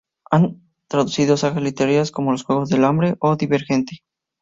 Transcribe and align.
Ha 0.31 0.41
traducido 0.87 1.37
sagas 1.37 1.61
literarias 1.61 2.09
como 2.09 2.31
"Los 2.31 2.43
juegos 2.43 2.69
del 2.69 2.85
hambre" 2.85 3.17
o 3.19 3.35
"Divergente". 3.35 3.99